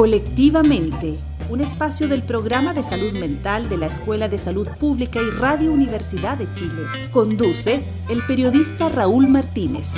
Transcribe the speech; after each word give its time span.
Colectivamente, 0.00 1.18
un 1.50 1.60
espacio 1.60 2.08
del 2.08 2.22
programa 2.22 2.72
de 2.72 2.82
salud 2.82 3.12
mental 3.12 3.68
de 3.68 3.76
la 3.76 3.84
Escuela 3.84 4.30
de 4.30 4.38
Salud 4.38 4.66
Pública 4.80 5.20
y 5.20 5.38
Radio 5.38 5.70
Universidad 5.70 6.38
de 6.38 6.50
Chile. 6.54 6.84
Conduce 7.12 7.82
el 8.08 8.22
periodista 8.26 8.88
Raúl 8.88 9.28
Martínez. 9.28 9.92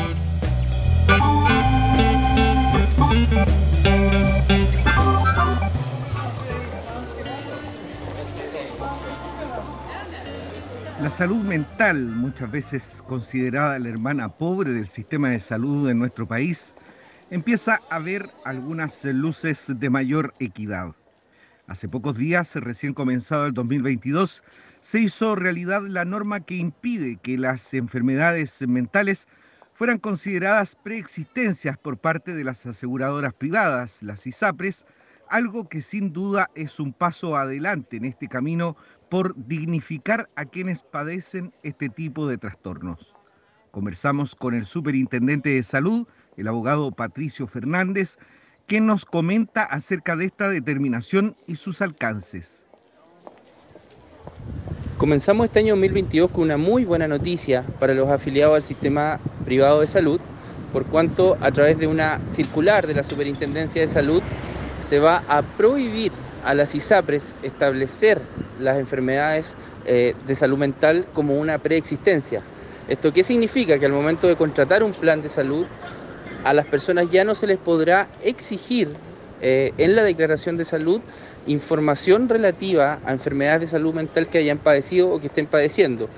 La 11.00 11.10
salud 11.10 11.44
mental, 11.44 12.02
muchas 12.06 12.50
veces 12.50 13.04
considerada 13.06 13.78
la 13.78 13.88
hermana 13.88 14.30
pobre 14.30 14.72
del 14.72 14.88
sistema 14.88 15.28
de 15.28 15.38
salud 15.38 15.88
en 15.88 16.00
nuestro 16.00 16.26
país, 16.26 16.74
empieza 17.32 17.80
a 17.88 17.98
ver 17.98 18.28
algunas 18.44 19.02
luces 19.06 19.72
de 19.74 19.88
mayor 19.88 20.34
equidad. 20.38 20.94
Hace 21.66 21.88
pocos 21.88 22.18
días, 22.18 22.54
recién 22.56 22.92
comenzado 22.92 23.46
el 23.46 23.54
2022, 23.54 24.42
se 24.82 25.00
hizo 25.00 25.34
realidad 25.34 25.80
la 25.86 26.04
norma 26.04 26.40
que 26.40 26.56
impide 26.56 27.16
que 27.22 27.38
las 27.38 27.72
enfermedades 27.72 28.60
mentales 28.68 29.26
fueran 29.72 29.98
consideradas 29.98 30.76
preexistencias 30.76 31.78
por 31.78 31.96
parte 31.96 32.34
de 32.34 32.44
las 32.44 32.66
aseguradoras 32.66 33.32
privadas, 33.32 34.02
las 34.02 34.26
ISAPRES, 34.26 34.84
algo 35.30 35.70
que 35.70 35.80
sin 35.80 36.12
duda 36.12 36.50
es 36.54 36.78
un 36.78 36.92
paso 36.92 37.34
adelante 37.38 37.96
en 37.96 38.04
este 38.04 38.28
camino 38.28 38.76
por 39.08 39.34
dignificar 39.46 40.28
a 40.36 40.44
quienes 40.44 40.82
padecen 40.82 41.54
este 41.62 41.88
tipo 41.88 42.28
de 42.28 42.36
trastornos. 42.36 43.14
Conversamos 43.70 44.34
con 44.34 44.52
el 44.52 44.66
superintendente 44.66 45.48
de 45.48 45.62
salud, 45.62 46.06
el 46.36 46.48
abogado 46.48 46.90
Patricio 46.92 47.46
Fernández, 47.46 48.18
quien 48.66 48.86
nos 48.86 49.04
comenta 49.04 49.62
acerca 49.62 50.16
de 50.16 50.26
esta 50.26 50.48
determinación 50.48 51.36
y 51.46 51.56
sus 51.56 51.82
alcances. 51.82 52.62
Comenzamos 54.98 55.46
este 55.46 55.58
año 55.58 55.74
2022 55.74 56.30
con 56.30 56.44
una 56.44 56.56
muy 56.56 56.84
buena 56.84 57.08
noticia 57.08 57.64
para 57.80 57.92
los 57.92 58.08
afiliados 58.08 58.56
al 58.56 58.62
sistema 58.62 59.18
privado 59.44 59.80
de 59.80 59.86
salud, 59.86 60.20
por 60.72 60.86
cuanto 60.86 61.36
a 61.40 61.50
través 61.50 61.78
de 61.78 61.86
una 61.86 62.24
circular 62.26 62.86
de 62.86 62.94
la 62.94 63.02
Superintendencia 63.02 63.82
de 63.82 63.88
Salud 63.88 64.22
se 64.80 64.98
va 64.98 65.22
a 65.28 65.42
prohibir 65.42 66.12
a 66.44 66.54
las 66.54 66.74
ISAPRES 66.74 67.36
establecer 67.42 68.20
las 68.58 68.78
enfermedades 68.78 69.56
eh, 69.84 70.14
de 70.26 70.34
salud 70.34 70.58
mental 70.58 71.06
como 71.12 71.38
una 71.38 71.58
preexistencia. 71.58 72.42
¿Esto 72.88 73.12
qué 73.12 73.22
significa? 73.22 73.78
Que 73.78 73.86
al 73.86 73.92
momento 73.92 74.26
de 74.26 74.36
contratar 74.36 74.82
un 74.82 74.92
plan 74.92 75.22
de 75.22 75.28
salud, 75.28 75.66
a 76.44 76.52
las 76.52 76.66
personas 76.66 77.10
ya 77.10 77.24
no 77.24 77.34
se 77.34 77.46
les 77.46 77.58
podrá 77.58 78.08
exigir 78.22 78.90
eh, 79.40 79.72
en 79.78 79.96
la 79.96 80.02
declaración 80.04 80.56
de 80.56 80.64
salud 80.64 81.00
información 81.46 82.28
relativa 82.28 83.00
a 83.04 83.12
enfermedades 83.12 83.62
de 83.62 83.66
salud 83.66 83.92
mental 83.92 84.28
que 84.28 84.38
hayan 84.38 84.58
padecido 84.58 85.12
o 85.12 85.20
que 85.20 85.26
estén 85.26 85.46
padeciendo, 85.46 86.08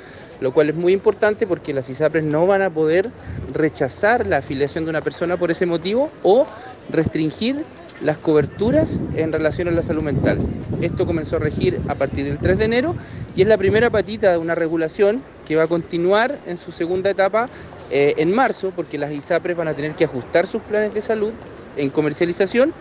lo 0.40 0.52
cual 0.52 0.68
es 0.68 0.76
muy 0.76 0.92
importante 0.92 1.46
porque 1.46 1.72
las 1.72 1.88
ISAPRES 1.88 2.24
no 2.24 2.46
van 2.46 2.60
a 2.60 2.70
poder 2.70 3.10
rechazar 3.52 4.26
la 4.26 4.38
afiliación 4.38 4.84
de 4.84 4.90
una 4.90 5.00
persona 5.00 5.38
por 5.38 5.50
ese 5.50 5.64
motivo 5.64 6.10
o 6.22 6.46
restringir 6.90 7.64
las 8.02 8.18
coberturas 8.18 9.00
en 9.16 9.32
relación 9.32 9.68
a 9.68 9.70
la 9.70 9.82
salud 9.82 10.02
mental. 10.02 10.38
Esto 10.82 11.06
comenzó 11.06 11.36
a 11.36 11.38
regir 11.38 11.80
a 11.88 11.94
partir 11.94 12.24
del 12.26 12.38
3 12.38 12.58
de 12.58 12.64
enero 12.64 12.94
y 13.36 13.42
es 13.42 13.48
la 13.48 13.56
primera 13.56 13.88
patita 13.88 14.32
de 14.32 14.38
una 14.38 14.54
regulación 14.54 15.22
que 15.46 15.56
va 15.56 15.64
a 15.64 15.68
continuar 15.68 16.38
en 16.46 16.56
su 16.56 16.72
segunda 16.72 17.08
etapa 17.08 17.48
eh, 17.90 18.14
en 18.18 18.32
marzo, 18.32 18.72
porque 18.74 18.98
las 18.98 19.12
ISAPRES 19.12 19.56
van 19.56 19.68
a 19.68 19.74
tener 19.74 19.94
que 19.94 20.04
ajustar 20.04 20.46
sus 20.46 20.62
planes 20.62 20.94
de 20.94 21.02
salud 21.02 21.32
en 21.76 21.90
comercialización 21.90 22.72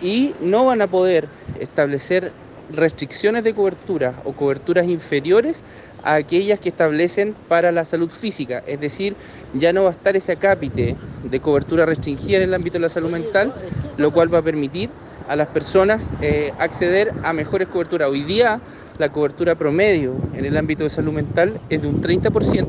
y 0.00 0.34
no 0.40 0.64
van 0.64 0.82
a 0.82 0.86
poder 0.86 1.28
establecer 1.60 2.32
restricciones 2.70 3.44
de 3.44 3.54
cobertura 3.54 4.14
o 4.24 4.32
coberturas 4.32 4.86
inferiores 4.86 5.62
a 6.02 6.14
aquellas 6.14 6.58
que 6.60 6.70
establecen 6.70 7.34
para 7.48 7.70
la 7.70 7.84
salud 7.84 8.10
física, 8.10 8.62
es 8.66 8.80
decir, 8.80 9.14
ya 9.54 9.72
no 9.72 9.84
va 9.84 9.90
a 9.90 9.92
estar 9.92 10.16
ese 10.16 10.32
acápite 10.32 10.96
de 11.22 11.40
cobertura 11.40 11.86
restringida 11.86 12.38
en 12.38 12.44
el 12.44 12.54
ámbito 12.54 12.74
de 12.74 12.80
la 12.80 12.88
salud 12.88 13.10
mental, 13.10 13.52
lo 13.96 14.10
cual 14.12 14.32
va 14.32 14.38
a 14.38 14.42
permitir 14.42 14.90
a 15.28 15.36
las 15.36 15.48
personas 15.48 16.12
eh, 16.20 16.52
acceder 16.58 17.12
a 17.22 17.32
mejores 17.32 17.68
coberturas. 17.68 18.08
Hoy 18.08 18.22
día 18.22 18.60
la 18.98 19.08
cobertura 19.10 19.54
promedio 19.54 20.14
en 20.34 20.44
el 20.44 20.56
ámbito 20.56 20.84
de 20.84 20.90
salud 20.90 21.12
mental 21.12 21.60
es 21.70 21.82
de 21.82 21.88
un 21.88 22.02
30% 22.02 22.66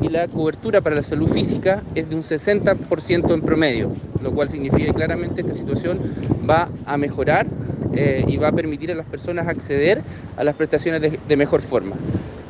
y 0.00 0.08
la 0.08 0.28
cobertura 0.28 0.80
para 0.80 0.96
la 0.96 1.02
salud 1.02 1.28
física 1.28 1.82
es 1.94 2.08
de 2.08 2.16
un 2.16 2.22
60% 2.22 3.34
en 3.34 3.40
promedio, 3.42 3.92
lo 4.22 4.32
cual 4.32 4.48
significa 4.48 4.86
que 4.86 4.94
claramente 4.94 5.42
esta 5.42 5.54
situación 5.54 6.00
va 6.48 6.70
a 6.86 6.96
mejorar 6.96 7.46
eh, 7.92 8.24
y 8.26 8.36
va 8.36 8.48
a 8.48 8.52
permitir 8.52 8.90
a 8.90 8.94
las 8.94 9.06
personas 9.06 9.46
acceder 9.46 10.02
a 10.36 10.44
las 10.44 10.54
prestaciones 10.54 11.18
de, 11.26 11.36
mejor 11.36 11.60
forma. 11.60 11.96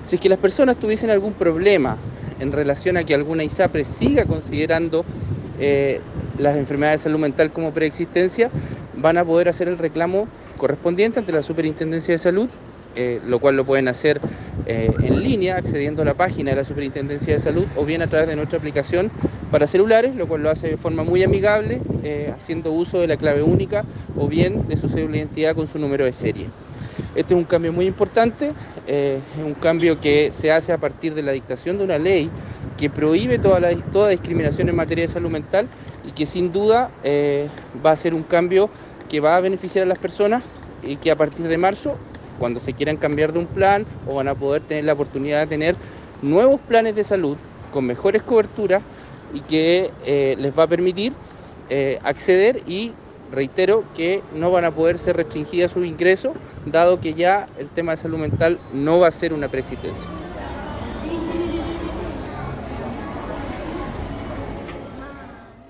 Si 0.04 0.16
es 0.16 0.20
que 0.20 0.28
las 0.28 0.38
personas 0.38 0.76
tuviesen 0.76 1.10
algún 1.10 1.32
problema 1.32 1.96
en 2.38 2.52
relación 2.52 2.96
a 2.96 3.04
que 3.04 3.14
alguna 3.14 3.44
ISAPRE 3.44 3.84
siga 3.84 4.24
considerando 4.24 5.04
eh, 5.58 6.00
las 6.38 6.56
enfermedades 6.56 7.00
de 7.00 7.04
salud 7.04 7.18
mental 7.18 7.50
como 7.50 7.72
preexistencia, 7.72 8.50
van 8.96 9.18
a 9.18 9.24
poder 9.24 9.48
hacer 9.48 9.68
el 9.68 9.76
reclamo 9.76 10.26
correspondiente 10.56 11.18
ante 11.18 11.32
la 11.32 11.42
Superintendencia 11.42 12.12
de 12.14 12.18
Salud 12.18 12.48
eh, 12.96 13.20
lo 13.24 13.38
cual 13.38 13.56
lo 13.56 13.64
pueden 13.64 13.86
hacer 13.86 14.20
eh, 14.66 14.90
en 15.02 15.22
línea 15.22 15.56
accediendo 15.56 16.02
a 16.02 16.04
la 16.04 16.14
página 16.14 16.50
de 16.50 16.56
la 16.56 16.64
Superintendencia 16.64 17.32
de 17.32 17.38
Salud 17.38 17.64
o 17.76 17.84
bien 17.84 18.02
a 18.02 18.08
través 18.08 18.28
de 18.28 18.34
nuestra 18.34 18.58
aplicación 18.58 19.12
para 19.52 19.68
celulares, 19.68 20.16
lo 20.16 20.26
cual 20.26 20.42
lo 20.42 20.50
hace 20.50 20.70
de 20.70 20.76
forma 20.76 21.04
muy 21.04 21.22
amigable, 21.22 21.80
eh, 22.02 22.32
haciendo 22.36 22.72
uso 22.72 23.00
de 23.00 23.06
la 23.06 23.16
clave 23.16 23.42
única 23.42 23.84
o 24.16 24.26
bien 24.26 24.66
de 24.66 24.76
su 24.76 24.88
cédula 24.88 25.12
de 25.12 25.18
identidad 25.18 25.54
con 25.54 25.68
su 25.68 25.78
número 25.78 26.04
de 26.04 26.12
serie. 26.12 26.46
Este 27.14 27.34
es 27.34 27.38
un 27.38 27.44
cambio 27.44 27.72
muy 27.72 27.86
importante, 27.86 28.52
es 28.86 29.20
un 29.44 29.54
cambio 29.54 30.00
que 30.00 30.30
se 30.32 30.52
hace 30.52 30.72
a 30.72 30.78
partir 30.78 31.14
de 31.14 31.22
la 31.22 31.32
dictación 31.32 31.78
de 31.78 31.84
una 31.84 31.98
ley 31.98 32.30
que 32.76 32.90
prohíbe 32.90 33.38
toda, 33.38 33.60
toda 33.92 34.10
discriminación 34.10 34.68
en 34.68 34.76
materia 34.76 35.04
de 35.04 35.08
salud 35.08 35.30
mental 35.30 35.68
y 36.06 36.12
que 36.12 36.26
sin 36.26 36.52
duda 36.52 36.90
va 37.84 37.90
a 37.90 37.96
ser 37.96 38.14
un 38.14 38.22
cambio 38.22 38.70
que 39.08 39.18
va 39.18 39.36
a 39.36 39.40
beneficiar 39.40 39.84
a 39.84 39.86
las 39.86 39.98
personas 39.98 40.44
y 40.82 40.96
que 40.96 41.10
a 41.10 41.16
partir 41.16 41.48
de 41.48 41.58
marzo 41.58 41.96
cuando 42.40 42.58
se 42.58 42.72
quieran 42.72 42.96
cambiar 42.96 43.32
de 43.32 43.38
un 43.38 43.46
plan 43.46 43.86
o 44.08 44.14
van 44.14 44.26
a 44.26 44.34
poder 44.34 44.62
tener 44.62 44.84
la 44.84 44.94
oportunidad 44.94 45.40
de 45.40 45.46
tener 45.46 45.76
nuevos 46.22 46.58
planes 46.60 46.96
de 46.96 47.04
salud 47.04 47.36
con 47.70 47.84
mejores 47.84 48.22
coberturas 48.24 48.82
y 49.32 49.40
que 49.42 49.92
eh, 50.04 50.34
les 50.38 50.58
va 50.58 50.64
a 50.64 50.66
permitir 50.66 51.12
eh, 51.68 52.00
acceder 52.02 52.62
y 52.66 52.92
reitero 53.30 53.84
que 53.94 54.22
no 54.34 54.50
van 54.50 54.64
a 54.64 54.72
poder 54.72 54.98
ser 54.98 55.16
restringidas 55.16 55.70
sus 55.70 55.86
ingresos, 55.86 56.32
dado 56.66 57.00
que 57.00 57.14
ya 57.14 57.48
el 57.58 57.70
tema 57.70 57.92
de 57.92 57.98
salud 57.98 58.18
mental 58.18 58.58
no 58.72 58.98
va 58.98 59.08
a 59.08 59.12
ser 59.12 59.32
una 59.32 59.48
preexistencia. 59.48 60.10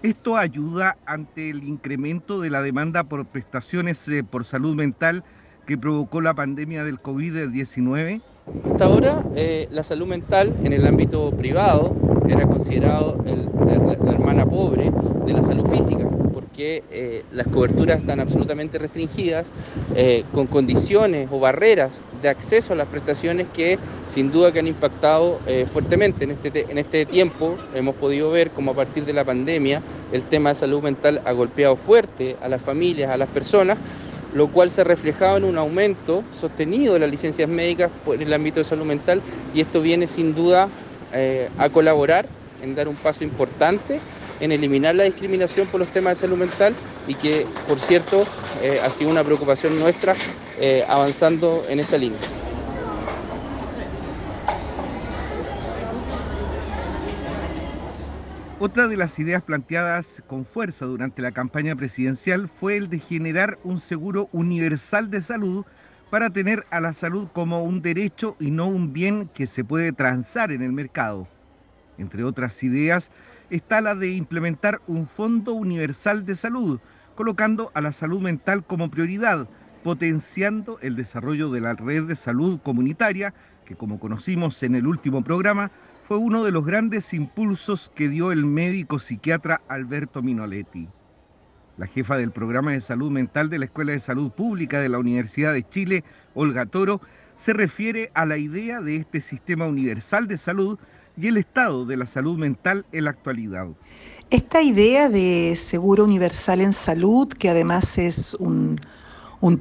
Esto 0.03 0.39
ayuda 0.39 0.97
ante 1.05 1.51
el 1.51 1.63
incremento 1.63 2.41
de 2.41 2.49
la 2.49 2.63
demanda 2.63 3.05
por 3.05 3.27
prestaciones 3.27 4.09
eh, 4.09 4.25
por 4.25 4.47
salud 4.47 4.75
mental 4.75 5.25
que 5.67 5.79
provocó 5.79 6.21
la 6.21 6.35
pandemia 6.35 6.85
del 6.85 7.01
COVID-19? 7.01 8.21
Hasta 8.65 8.85
ahora, 8.85 9.25
eh, 9.37 9.69
la 9.71 9.83
salud 9.83 10.07
mental 10.07 10.55
en 10.65 10.73
el 10.73 10.87
ámbito 10.87 11.31
privado 11.31 11.95
era 12.29 12.47
considerado 12.47 13.23
la, 13.25 14.13
hermana 14.13 14.45
pobre 14.45 14.91
de 15.25 15.33
la 15.33 15.43
salud 15.43 15.67
física, 15.69 16.05
porque 16.33 16.83
eh, 16.91 17.25
las 17.31 17.47
coberturas 17.49 18.01
están 18.01 18.19
absolutamente 18.19 18.79
restringidas, 18.79 19.53
eh, 19.95 20.25
con 20.33 20.47
condiciones 20.47 21.29
o 21.31 21.39
barreras 21.39 22.03
de 22.23 22.29
acceso 22.29 22.73
a 22.73 22.77
las 22.77 22.89
prestaciones 22.89 23.47
que 23.49 23.79
sin 24.09 24.33
duda 24.33 24.53
que 24.53 24.59
han 24.59 24.67
impactado 24.67 25.39
fuertemente. 25.71 26.25
En 26.25 26.33
este, 26.33 26.67
en 26.69 26.79
este 26.79 27.07
tiempo 27.07 27.57
hemos 27.75 27.95
podido 27.95 28.31
ver 28.31 28.51
cómo 28.51 28.73
a 28.73 28.75
partir 28.75 29.05
de 29.05 29.13
la 29.13 29.25
pandemia 29.25 29.81
el 30.13 30.25
tema 30.25 30.51
de 30.51 30.57
salud 30.57 30.83
mental 30.83 31.23
ha 31.25 31.33
golpeado 31.33 31.77
fuerte 31.77 32.37
a 32.43 32.49
las 32.49 32.61
familias, 32.61 33.11
a 33.11 33.17
las 33.17 33.29
personas, 33.29 33.79
lo 34.33 34.49
cual 34.49 34.71
se 34.71 34.85
reflejaba 34.85 35.37
en 35.39 35.45
un 35.45 35.59
aumento 35.59 36.25
sostenido 36.31 36.95
de 36.95 37.01
las 37.01 37.11
licencias 37.11 37.49
médicas 37.49 37.91
en 38.07 38.23
el 38.23 38.33
ámbito 38.33 38.61
de 38.61 38.65
salud 38.65 38.85
mental 38.87 39.23
y 39.53 39.61
esto 39.61 39.81
viene 39.81 40.07
sin 40.07 40.35
duda 40.35 40.71
eh, 41.13 41.51
a 41.57 41.71
colaborar 41.71 42.31
en 42.61 42.75
dar 42.75 42.89
un 42.89 42.97
paso 42.97 43.25
importante 43.25 44.03
en 44.39 44.53
eliminar 44.53 44.95
la 44.95 45.05
discriminación 45.05 45.69
por 45.69 45.81
los 45.81 45.91
temas 45.91 46.17
de 46.17 46.21
salud 46.23 46.37
mental 46.37 46.77
y 47.07 47.17
que, 47.17 47.47
por 47.67 47.81
cierto, 47.81 48.29
eh, 48.59 48.81
ha 48.83 48.91
sido 48.91 49.11
una 49.11 49.25
preocupación 49.25 49.79
nuestra 49.79 50.19
eh, 50.57 50.85
avanzando 50.89 51.67
en 51.69 51.79
esta 51.81 51.99
línea. 51.99 52.25
Otra 58.63 58.89
de 58.89 58.99
las 58.99 59.19
ideas 59.19 59.43
planteadas 59.43 60.23
con 60.27 60.45
fuerza 60.45 60.85
durante 60.85 61.23
la 61.23 61.33
campaña 61.33 61.75
presidencial 61.77 62.47
fue 62.47 62.77
el 62.77 62.91
de 62.91 62.99
generar 62.99 63.59
un 63.65 63.81
seguro 63.81 64.29
universal 64.33 65.09
de 65.09 65.23
salud 65.23 65.65
para 66.11 66.29
tener 66.29 66.67
a 66.71 66.79
la 66.79 66.93
salud 66.93 67.29
como 67.33 67.65
un 67.65 67.81
derecho 67.81 68.37
y 68.39 68.51
no 68.51 68.67
un 68.67 68.93
bien 68.93 69.31
que 69.33 69.47
se 69.47 69.65
puede 69.65 69.93
transar 69.93 70.53
en 70.53 70.61
el 70.61 70.75
mercado. 70.75 71.27
Entre 71.97 72.23
otras 72.23 72.63
ideas 72.63 73.11
está 73.49 73.81
la 73.81 73.95
de 73.95 74.11
implementar 74.11 74.83
un 74.87 75.07
fondo 75.07 75.55
universal 75.55 76.27
de 76.27 76.35
salud 76.35 76.81
colocando 77.15 77.71
a 77.73 77.81
la 77.81 77.93
salud 77.93 78.21
mental 78.21 78.63
como 78.63 78.91
prioridad, 78.91 79.49
potenciando 79.83 80.79
el 80.83 80.97
desarrollo 80.97 81.51
de 81.51 81.63
la 81.63 81.73
red 81.73 82.05
de 82.05 82.15
salud 82.15 82.61
comunitaria, 82.63 83.33
que 83.65 83.75
como 83.75 83.99
conocimos 83.99 84.63
en 84.63 84.75
el 84.75 84.87
último 84.87 85.25
programa, 85.25 85.71
fue 86.11 86.19
uno 86.19 86.43
de 86.43 86.51
los 86.51 86.67
grandes 86.67 87.15
impulsos 87.15 87.93
que 87.95 88.09
dio 88.09 88.33
el 88.33 88.45
médico 88.45 88.99
psiquiatra 88.99 89.61
Alberto 89.69 90.23
Minoletti. 90.23 90.89
La 91.77 91.87
jefa 91.87 92.17
del 92.17 92.33
programa 92.33 92.73
de 92.73 92.81
salud 92.81 93.13
mental 93.13 93.49
de 93.49 93.61
la 93.61 93.67
Escuela 93.67 93.93
de 93.93 94.01
Salud 94.01 94.33
Pública 94.33 94.81
de 94.81 94.89
la 94.89 94.99
Universidad 94.99 95.53
de 95.53 95.63
Chile, 95.63 96.03
Olga 96.35 96.67
Toro, 96.67 97.01
se 97.37 97.53
refiere 97.53 98.11
a 98.15 98.27
la 98.27 98.39
idea 98.39 98.81
de 98.81 98.97
este 98.97 99.21
sistema 99.21 99.69
universal 99.69 100.27
de 100.27 100.37
salud 100.37 100.81
y 101.17 101.29
el 101.29 101.37
estado 101.37 101.87
de 101.87 101.97
la 101.97 102.07
salud 102.07 102.37
mental 102.37 102.85
en 102.91 103.05
la 103.05 103.11
actualidad. 103.11 103.69
Esta 104.31 104.63
idea 104.63 105.09
de 105.09 105.55
seguro 105.55 106.03
universal 106.03 106.61
en 106.61 106.73
salud, 106.73 107.29
que 107.29 107.51
además 107.51 107.99
es 107.99 108.35
un, 108.35 108.81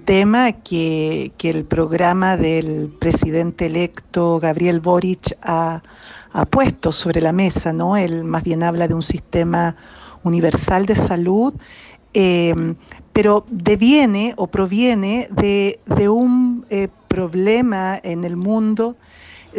tema 0.03 0.51
que, 0.51 1.31
el 1.41 1.65
programa 1.65 2.35
del 2.35 2.89
presidente 2.99 3.67
electo 3.67 4.39
Gabriel 4.39 4.79
Boric 4.81 5.37
ha, 5.41 5.81
puesto 6.49 6.91
sobre 6.91 7.21
la 7.21 7.31
mesa, 7.31 7.73
¿no? 7.73 7.97
Él 7.97 8.23
más 8.23 8.43
bien 8.43 8.61
habla 8.61 8.87
de 8.87 8.93
un 8.93 9.01
sistema 9.01 9.75
universal 10.23 10.85
de 10.85 10.95
salud, 10.95 11.53
eh, 12.13 12.53
pero 13.13 13.45
deviene 13.49 14.33
o 14.37 14.47
proviene 14.47 15.27
de, 15.31 15.79
un 16.09 16.65
eh, 16.69 16.87
problema 17.07 17.99
en 18.03 18.25
el 18.25 18.35
mundo 18.35 18.95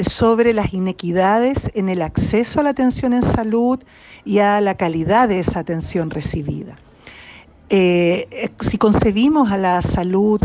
sobre 0.08 0.52
las 0.54 0.72
inequidades 0.72 1.70
en 1.74 1.88
el 1.88 2.02
acceso 2.02 2.60
a 2.60 2.62
la 2.62 2.70
atención 2.70 3.12
en 3.12 3.22
salud 3.22 3.80
y 4.24 4.38
a 4.38 4.60
la 4.60 4.76
calidad 4.76 5.28
de 5.28 5.40
esa 5.40 5.60
atención 5.60 6.10
recibida. 6.10 6.76
Eh, 7.70 8.50
si 8.60 8.78
concebimos 8.78 9.50
a 9.50 9.56
la 9.56 9.80
salud 9.80 10.40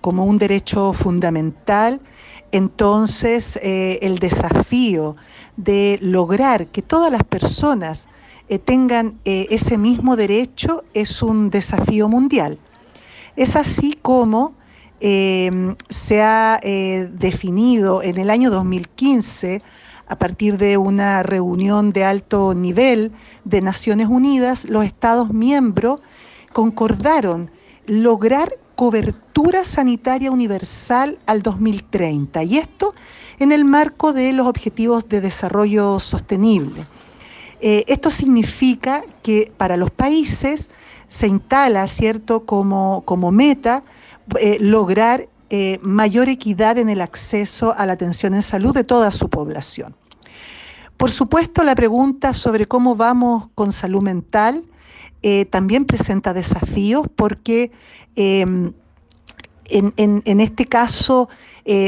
como 0.00 0.24
un 0.24 0.38
derecho 0.38 0.92
fundamental, 0.92 2.00
entonces 2.52 3.58
eh, 3.62 3.98
el 4.02 4.18
desafío 4.18 5.16
de 5.56 5.98
lograr 6.00 6.68
que 6.68 6.82
todas 6.82 7.12
las 7.12 7.22
personas 7.22 8.08
eh, 8.48 8.58
tengan 8.58 9.20
ese 9.24 9.78
mismo 9.78 10.16
derecho 10.16 10.82
es 10.94 11.22
un 11.22 11.50
desafío 11.50 12.08
mundial. 12.08 12.58
Es 13.36 13.56
así 13.56 13.96
como 14.00 14.54
se 15.00 16.22
ha 16.22 16.60
eh, 16.62 17.08
definido 17.12 18.02
en 18.02 18.18
el 18.18 18.28
año 18.28 18.50
2015, 18.50 19.62
a 20.06 20.18
partir 20.18 20.58
de 20.58 20.76
una 20.76 21.22
reunión 21.22 21.90
de 21.92 22.04
alto 22.04 22.52
nivel 22.52 23.12
de 23.44 23.62
Naciones 23.62 24.08
Unidas, 24.08 24.64
los 24.64 24.84
Estados 24.84 25.32
miembros 25.32 26.00
concordaron 26.52 27.50
lograr 27.86 28.56
cobertura 28.76 29.64
sanitaria 29.64 30.30
universal 30.30 31.18
al 31.26 31.42
2030, 31.42 32.42
y 32.44 32.58
esto 32.58 32.94
en 33.38 33.52
el 33.52 33.64
marco 33.64 34.12
de 34.12 34.32
los 34.32 34.46
Objetivos 34.46 35.08
de 35.08 35.20
Desarrollo 35.20 36.00
Sostenible. 36.00 36.84
Eh, 37.60 37.84
esto 37.88 38.10
significa 38.10 39.04
que 39.22 39.52
para 39.56 39.76
los 39.76 39.90
países 39.90 40.70
se 41.08 41.26
instala, 41.26 41.86
¿cierto?, 41.88 42.46
como, 42.46 43.02
como 43.04 43.30
meta 43.30 43.82
eh, 44.38 44.58
lograr 44.60 45.28
eh, 45.50 45.78
mayor 45.82 46.28
equidad 46.28 46.78
en 46.78 46.88
el 46.88 47.00
acceso 47.00 47.74
a 47.76 47.84
la 47.84 47.94
atención 47.94 48.34
en 48.34 48.42
salud 48.42 48.72
de 48.72 48.84
toda 48.84 49.10
su 49.10 49.28
población. 49.28 49.94
Por 50.96 51.10
supuesto, 51.10 51.64
la 51.64 51.74
pregunta 51.74 52.32
sobre 52.34 52.66
cómo 52.66 52.94
vamos 52.94 53.48
con 53.54 53.72
salud 53.72 54.00
mental 54.00 54.64
eh, 55.22 55.44
también 55.44 55.84
presenta 55.84 56.32
desafíos 56.32 57.06
porque 57.14 57.70
em, 58.16 58.72
en, 59.66 60.40
este 60.40 60.66
caso 60.66 61.28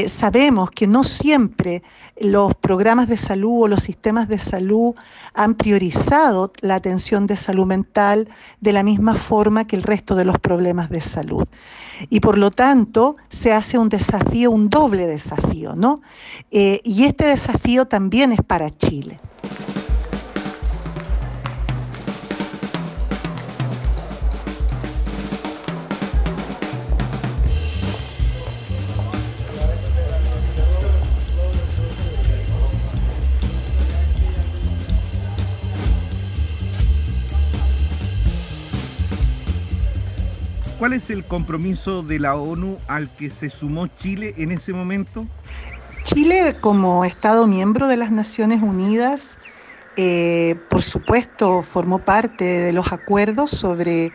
sabemos 0.07 0.71
que 0.71 0.87
no 0.87 1.03
siempre 1.03 1.83
los 2.17 2.55
programas 2.55 3.09
de 3.09 3.17
salud 3.17 3.63
o 3.63 3.67
los 3.67 3.83
sistemas 3.83 4.29
de 4.29 4.39
salud 4.39 4.95
han 5.33 5.55
priorizado 5.55 6.53
la 6.61 6.75
atención 6.75 7.27
de 7.27 7.35
salud 7.35 7.65
mental 7.65 8.29
de 8.61 8.71
la 8.71 8.83
misma 8.83 9.15
forma 9.15 9.65
que 9.65 9.75
el 9.75 9.83
resto 9.83 10.15
de 10.15 10.25
los 10.25 10.37
problemas 10.39 10.89
de 10.89 11.01
salud. 11.01 11.47
Y 12.09 12.19
por 12.19 12.37
lo 12.37 12.51
tanto 12.51 13.15
se 13.29 13.51
hace 13.51 13.77
un 13.77 13.89
desafío, 13.89 14.51
un 14.51 14.69
doble 14.69 15.07
desafío, 15.07 15.75
¿no? 15.75 16.01
Eh, 16.51 16.81
y 16.83 17.05
este 17.05 17.25
desafío 17.25 17.85
también 17.85 18.31
es 18.31 18.41
para 18.45 18.69
Chile. 18.69 19.19
¿Cuál 40.93 41.01
es 41.01 41.09
el 41.09 41.23
compromiso 41.23 42.03
de 42.03 42.19
la 42.19 42.35
ONU 42.35 42.77
al 42.87 43.09
que 43.15 43.31
se 43.31 43.49
sumó 43.49 43.87
Chile 43.87 44.35
en 44.37 44.51
ese 44.51 44.73
momento? 44.73 45.25
Chile, 46.03 46.55
como 46.61 47.03
Estado 47.03 47.47
miembro 47.47 47.87
de 47.87 47.97
las 47.97 48.11
Naciones 48.11 48.61
Unidas, 48.61 49.39
eh, 49.97 50.55
por 50.69 50.83
supuesto, 50.83 51.63
formó 51.63 51.97
parte 51.97 52.43
de 52.43 52.73
los 52.73 52.91
acuerdos 52.91 53.49
sobre 53.49 54.11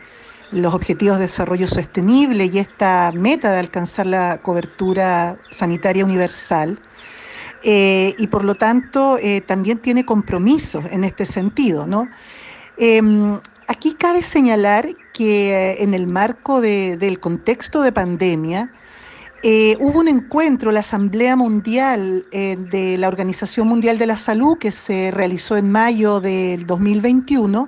los 0.51 0.73
objetivos 0.73 1.17
de 1.17 1.23
desarrollo 1.23 1.67
sostenible 1.67 2.45
y 2.45 2.59
esta 2.59 3.11
meta 3.13 3.51
de 3.51 3.59
alcanzar 3.59 4.05
la 4.05 4.37
cobertura 4.37 5.35
sanitaria 5.49 6.05
universal. 6.05 6.79
Eh, 7.61 8.15
y 8.17 8.27
por 8.27 8.45
lo 8.45 8.55
tanto 8.55 9.17
eh, 9.17 9.41
también 9.41 9.79
tiene 9.79 10.05
compromisos 10.05 10.85
en 10.89 11.03
este 11.03 11.25
sentido. 11.25 11.85
¿no? 11.85 12.07
Em, 12.77 13.37
aquí 13.67 13.95
cabe 13.95 14.21
señalar 14.21 14.87
que 15.19 15.51
eh, 15.51 15.83
en 15.83 15.93
el 15.93 16.07
marco 16.07 16.61
del 16.61 17.19
contexto 17.19 17.81
de 17.81 17.91
pandemia, 17.91 18.71
eh, 19.43 19.75
hubo 19.81 19.99
un 19.99 20.07
encuentro, 20.07 20.71
la 20.71 20.79
Asamblea 20.79 21.35
Mundial 21.35 22.25
eh, 22.31 22.55
de 22.57 22.97
la 22.97 23.09
Organización 23.09 23.67
Mundial 23.67 23.97
de 23.97 24.05
la 24.05 24.15
Salud, 24.15 24.57
que 24.57 24.71
se 24.71 25.11
realizó 25.11 25.57
en 25.57 25.69
mayo 25.69 26.21
del 26.21 26.65
2021. 26.65 27.67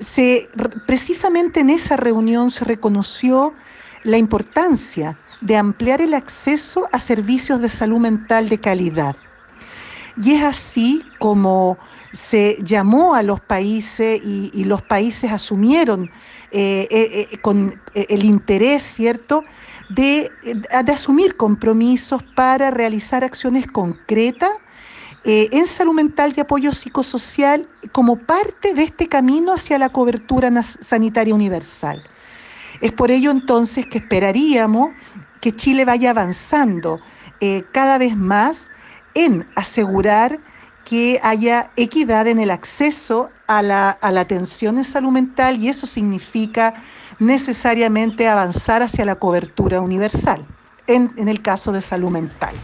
Se, 0.00 0.48
precisamente 0.84 1.60
en 1.60 1.70
esa 1.70 1.96
reunión 1.96 2.50
se 2.50 2.64
reconoció 2.64 3.54
la 4.02 4.18
importancia 4.18 5.16
de 5.40 5.56
ampliar 5.56 6.00
el 6.00 6.12
acceso 6.12 6.88
a 6.90 6.98
servicios 6.98 7.60
de 7.60 7.68
salud 7.68 8.00
mental 8.00 8.48
de 8.48 8.58
calidad. 8.58 9.14
Y 10.16 10.32
es 10.32 10.42
así 10.42 11.04
como 11.20 11.78
se 12.12 12.56
llamó 12.64 13.14
a 13.14 13.22
los 13.22 13.38
países 13.38 14.20
y 14.24 14.64
los 14.64 14.82
países 14.82 15.30
asumieron 15.30 16.10
eh, 16.50 16.88
eh, 16.90 17.28
eh, 17.30 17.38
con 17.42 17.78
el 17.92 18.24
interés, 18.24 18.82
¿cierto?, 18.82 19.44
de, 19.90 20.30
de, 20.42 20.92
asumir 20.92 21.36
compromisos 21.36 22.22
para 22.34 22.70
realizar 22.70 23.22
acciones 23.22 23.66
concretas 23.66 24.50
en 25.24 25.66
salud 25.66 25.92
mental 25.92 26.32
y 26.34 26.40
apoyo 26.40 26.72
psicosocial 26.72 27.68
como 27.92 28.16
parte 28.16 28.72
de 28.72 28.84
este 28.84 29.08
camino 29.08 29.52
hacia 29.52 29.78
la 29.78 29.90
cobertura 29.90 30.50
sanitaria 30.62 31.34
universal. 31.34 32.02
Es 32.80 32.92
por 32.92 33.10
ello 33.10 33.30
entonces 33.30 33.86
que 33.86 33.98
esperaríamos 33.98 34.90
que 35.40 35.52
Chile 35.52 35.84
vaya 35.84 36.10
avanzando 36.10 37.00
cada 37.72 37.98
vez 37.98 38.16
más 38.16 38.70
en 39.14 39.46
asegurar 39.54 40.38
que 40.84 41.20
haya 41.22 41.70
equidad 41.76 42.26
en 42.26 42.38
el 42.38 42.50
acceso 42.50 43.30
a 43.48 43.62
la, 43.62 43.98
atención 44.02 44.78
en 44.78 44.84
salud 44.84 45.10
mental 45.10 45.56
y 45.56 45.68
eso 45.68 45.86
significa 45.86 46.74
necesariamente 47.18 48.28
avanzar 48.28 48.82
hacia 48.82 49.04
la 49.04 49.16
cobertura 49.16 49.80
universal 49.80 50.46
en, 50.86 51.12
en 51.16 51.28
el 51.28 51.42
caso 51.42 51.72
de 51.72 51.80
salud 51.80 52.10
mental. 52.10 52.54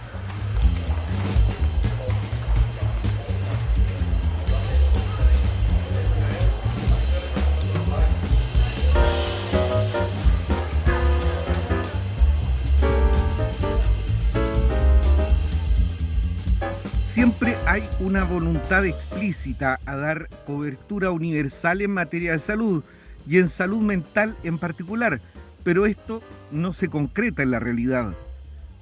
Una 18.15 18.23
voluntad 18.23 18.87
explícita 18.87 19.81
a 19.87 19.97
dar 19.97 20.29
cobertura 20.47 21.11
universal 21.11 21.81
en 21.81 21.91
materia 21.91 22.31
de 22.31 22.39
salud 22.39 22.85
y 23.29 23.39
en 23.39 23.49
salud 23.49 23.81
mental 23.81 24.37
en 24.45 24.57
particular, 24.57 25.21
pero 25.65 25.85
esto 25.85 26.23
no 26.53 26.73
se 26.73 26.89
concreta 26.89 27.43
en 27.43 27.51
la 27.51 27.59
realidad. 27.59 28.15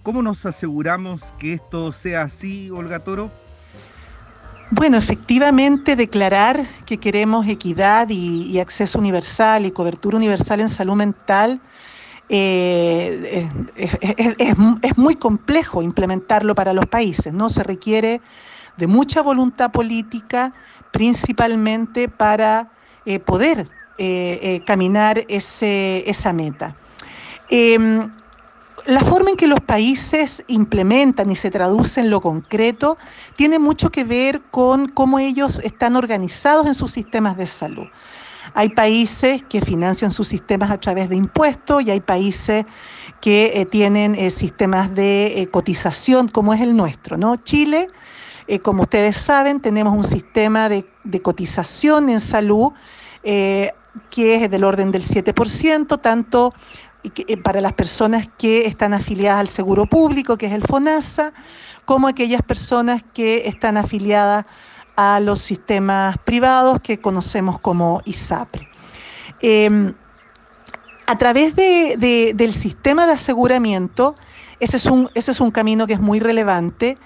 ¿Cómo 0.02 0.20
nos 0.20 0.44
aseguramos 0.44 1.22
que 1.38 1.54
esto 1.54 1.92
sea 1.92 2.24
así, 2.24 2.70
Olga 2.70 2.98
Toro? 2.98 3.30
Bueno, 4.70 4.98
efectivamente 4.98 5.96
declarar 5.96 6.66
que 6.84 6.98
queremos 6.98 7.48
equidad 7.48 8.10
y, 8.10 8.58
acceso 8.58 8.98
universal 8.98 9.64
y 9.64 9.70
cobertura 9.70 10.18
universal 10.18 10.60
en 10.60 10.68
salud 10.68 10.94
mental 10.94 11.62
eh, 12.28 13.48
es, 13.76 14.98
muy 14.98 15.16
complejo 15.16 15.80
implementarlo 15.80 16.54
para 16.54 16.74
los 16.74 16.84
países, 16.84 17.32
¿no? 17.32 17.48
Se 17.48 17.62
requiere 17.62 18.20
de 18.76 18.86
mucha 18.86 19.22
voluntad 19.22 19.70
política, 19.70 20.52
principalmente 20.90 22.08
para 22.08 22.70
eh, 23.04 23.18
poder 23.18 23.68
eh, 23.98 24.62
caminar 24.66 25.24
ese, 25.28 26.08
esa 26.08 26.32
meta. 26.32 26.74
Em, 27.50 28.10
la 28.86 29.00
forma 29.00 29.30
en 29.30 29.36
que 29.36 29.46
los 29.46 29.60
países 29.60 30.42
implementan 30.48 31.30
y 31.30 31.36
se 31.36 31.50
traducen 31.50 32.10
lo 32.10 32.20
concreto 32.20 32.98
tiene 33.36 33.58
mucho 33.58 33.90
que 33.90 34.02
ver 34.02 34.40
con 34.50 34.88
cómo 34.88 35.18
ellos 35.18 35.60
están 35.62 35.94
organizados 35.94 36.66
en 36.66 36.74
sus 36.74 36.90
sistemas 36.90 37.36
de 37.36 37.46
salud. 37.46 37.86
Hay 38.54 38.70
países 38.70 39.42
que 39.44 39.60
financian 39.60 40.10
sus 40.10 40.28
sistemas 40.28 40.70
a 40.70 40.78
través 40.78 41.08
de 41.08 41.16
impuestos 41.16 41.82
y 41.82 41.90
hay 41.90 42.00
países 42.00 42.66
que 43.20 43.52
eh, 43.54 43.66
tienen 43.66 44.14
eh, 44.14 44.30
sistemas 44.30 44.92
de 44.94 45.40
eh, 45.40 45.48
cotización 45.48 46.28
como 46.28 46.52
es 46.52 46.60
el 46.60 46.76
nuestro. 46.76 47.16
¿no? 47.16 47.36
Chile, 47.36 47.88
como 48.62 48.82
ustedes 48.82 49.16
saben, 49.16 49.60
tenemos 49.60 49.94
un 49.94 50.04
sistema 50.04 50.68
de, 50.68 50.84
cotización 51.22 52.08
en 52.08 52.20
salud 52.20 52.72
que 54.10 54.34
es 54.34 54.50
del 54.50 54.64
orden 54.64 54.90
del 54.90 55.04
7%, 55.04 56.00
tanto 56.00 56.52
eh, 57.04 57.36
para 57.36 57.60
las 57.60 57.72
personas 57.72 58.28
que 58.38 58.66
están 58.66 58.94
afiliadas 58.94 59.40
al 59.40 59.48
seguro 59.48 59.86
público, 59.86 60.36
que 60.36 60.46
es 60.46 60.52
el 60.52 60.62
FONASA, 60.62 61.32
como 61.84 62.08
aquellas 62.08 62.42
personas 62.42 63.02
que 63.12 63.48
están 63.48 63.76
afiliadas 63.76 64.46
a 64.94 65.20
los 65.20 65.40
sistemas 65.40 66.16
privados 66.18 66.80
que 66.80 67.00
conocemos 67.00 67.58
como 67.58 68.02
ISAPRE. 68.04 68.68
Em, 69.40 69.94
a 71.06 71.18
través 71.18 71.56
del 71.56 72.52
sistema 72.52 73.06
de 73.06 73.14
aseguramiento, 73.14 74.14
ese 74.62 74.76
es 74.76 74.86
un, 74.86 75.10
ese 75.14 75.32
es 75.32 75.40
un 75.40 75.50
camino 75.50 75.88
que 75.88 75.94
es 75.94 76.00
muy 76.00 76.20
relevante, 76.20 76.96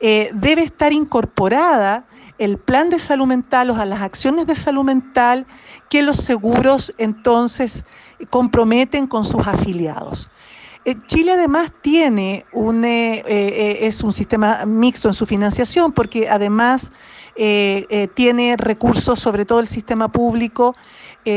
eh, 0.00 0.30
debe 0.34 0.62
estar 0.62 0.92
incorporada 0.92 2.04
el 2.36 2.58
plan 2.58 2.90
de 2.90 2.98
salud 2.98 3.26
mental 3.26 3.70
o 3.70 3.76
a 3.76 3.86
las 3.86 4.02
acciones 4.02 4.46
de 4.46 4.54
salud 4.54 4.84
mental 4.84 5.46
que 5.88 6.02
los 6.02 6.16
seguros 6.16 6.92
entonces 6.98 7.86
comprometen 8.28 9.06
con 9.06 9.24
sus 9.24 9.46
afiliados. 9.46 10.28
Eh, 10.84 10.94
Chile 11.06 11.32
además 11.32 11.72
tiene 11.80 12.44
un, 12.52 12.84
eh, 12.84 13.78
es 13.86 14.02
un 14.02 14.12
sistema 14.12 14.66
mixto 14.66 15.08
en 15.08 15.14
su 15.14 15.24
financiación 15.24 15.92
porque 15.92 16.28
además 16.28 16.92
tiene 18.14 18.56
recursos, 18.56 19.18
sobre 19.18 19.44
todo 19.44 19.60
el 19.60 19.68
sistema 19.68 20.08
público, 20.08 20.74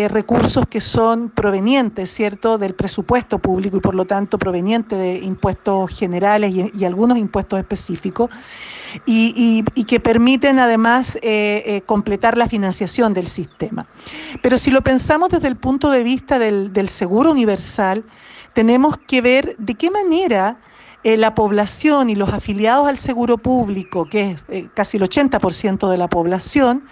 recursos 0.08 0.68
que 0.68 0.82
son 0.82 1.30
provenientes, 1.30 2.12
¿cierto?, 2.12 2.60
del 2.60 2.76
presupuesto 2.76 3.40
público 3.40 3.78
y 3.78 3.80
por 3.80 3.96
lo 3.96 4.06
tanto 4.06 4.38
provenientes 4.38 5.00
de 5.00 5.18
impuestos 5.18 5.98
generales 5.98 6.54
y, 6.54 6.86
algunos 6.86 7.18
impuestos 7.18 7.60
específicos, 7.60 8.30
y, 9.08 9.64
que 9.88 10.00
permiten 10.00 10.60
además 10.60 11.18
completar 11.88 12.38
la 12.38 12.48
financiación 12.48 13.14
del 13.14 13.28
sistema. 13.28 13.88
Pero 14.44 14.60
si 14.60 14.70
lo 14.70 14.84
pensamos 14.84 15.30
desde 15.30 15.48
el 15.48 15.56
punto 15.56 15.90
de 15.90 16.04
vista 16.04 16.38
del 16.38 16.90
seguro 16.90 17.32
universal, 17.32 18.04
tenemos 18.54 18.98
que 19.08 19.22
ver 19.22 19.56
de 19.58 19.76
qué 19.76 19.90
manera 19.90 20.58
eh, 21.04 21.16
la 21.16 21.34
población 21.34 22.10
y 22.10 22.16
los 22.16 22.34
afiliados 22.34 22.88
al 22.88 22.98
seguro 22.98 23.38
público, 23.38 24.06
que 24.06 24.32
es 24.32 24.44
eh, 24.50 24.68
casi 24.74 24.98
el 24.98 25.04
80% 25.04 25.90
de 25.90 25.98
la 25.98 26.10
población, 26.10 26.84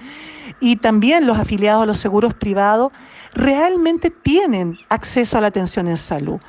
y 0.60 0.78
también 0.78 1.26
los 1.26 1.38
afiliados 1.38 1.84
a 1.84 1.86
los 1.86 2.00
seguros 2.00 2.34
privados, 2.34 2.92
realmente 3.34 4.10
tienen 4.10 4.78
acceso 4.90 5.38
a 5.38 5.42
la 5.42 5.48
atención 5.48 5.88
en 5.88 5.98
salud. 5.98 6.40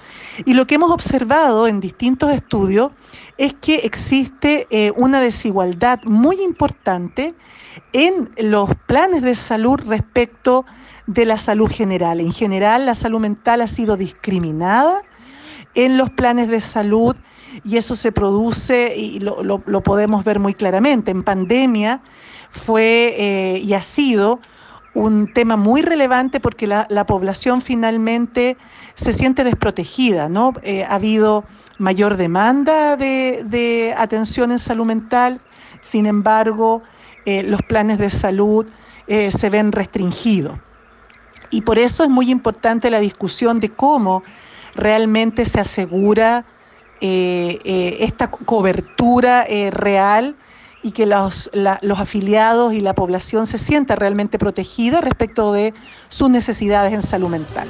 Y 0.45 0.55
lo 0.55 0.67
que 0.67 0.77
hemos 0.77 0.91
observado 0.91 1.67
en 1.67 1.81
distintos 1.81 2.33
estudios 2.33 2.93
es 3.37 3.55
que 3.55 3.77
existe 3.77 4.67
eh, 4.71 4.93
una 4.97 5.21
desigualdad 5.21 6.01
muy 6.05 6.41
importante 6.41 7.35
en 7.93 8.31
los 8.39 8.71
planes 8.87 9.23
de 9.23 9.35
salud 9.35 9.81
respecto 9.87 10.65
de 11.07 11.25
la 11.25 11.39
salud 11.39 11.71
general. 11.71 12.21
En 12.21 12.33
general, 12.33 12.87
la 12.87 12.95
salud 12.95 13.21
mental 13.21 13.63
ha 13.63 13.69
sido 13.69 13.97
discriminada 13.97 15.03
en 15.75 15.97
los 15.97 16.11
planes 16.11 16.49
de 16.49 16.61
salud 16.61 17.17
y 17.65 17.77
eso 17.77 17.97
se 17.97 18.13
produce 18.13 18.95
y 18.97 19.21
lo, 19.21 19.61
podemos 19.83 20.25
ver 20.25 20.39
muy 20.39 20.55
claramente. 20.55 21.11
En 21.11 21.23
pandemia 21.23 22.03
fue 22.51 23.15
eh, 23.19 23.59
y 23.59 23.75
ha 23.75 23.83
sido 23.83 24.41
un 24.95 25.33
tema 25.33 25.57
muy 25.57 25.83
relevante 25.83 26.41
porque 26.41 26.67
la, 26.67 27.07
población 27.07 27.61
finalmente 27.61 28.57
se 28.95 29.13
siente 29.13 29.45
desprotegida, 29.45 30.29
¿no? 30.29 30.55
Eh, 30.63 30.83
ha 30.85 30.95
habido 30.95 31.45
mayor 31.79 32.17
demanda 32.17 32.97
de, 32.97 33.95
atención 33.97 34.51
en 34.51 34.59
salud 34.59 34.87
mental, 34.87 35.41
sin 35.81 36.07
embargo, 36.07 36.83
eh, 37.27 37.45
los 37.45 37.63
planes 37.63 37.99
de 37.99 38.11
salud 38.11 38.67
se 39.31 39.49
ven 39.49 39.73
restringidos. 39.73 40.59
Y 41.49 41.63
por 41.63 41.79
eso 41.79 42.05
es 42.05 42.11
muy 42.11 42.31
importante 42.31 42.91
la 42.91 43.01
discusión 43.01 43.59
de 43.59 43.71
cómo 43.71 44.23
realmente 44.75 45.47
se 45.47 45.61
asegura 45.61 46.45
esta 47.01 48.31
cobertura 48.31 49.47
real 49.71 50.37
y 50.83 50.93
que 50.93 51.07
los, 51.07 51.51
los, 51.53 51.99
afiliados 51.99 52.73
y 52.73 52.81
la 52.81 52.95
población 52.95 53.47
se 53.47 53.59
sienta 53.59 53.97
realmente 53.97 54.39
protegida 54.39 55.01
respecto 55.01 55.53
de 55.53 55.75
sus 56.09 56.31
necesidades 56.31 56.93
en 56.93 57.03
salud 57.03 57.29
mental. 57.29 57.69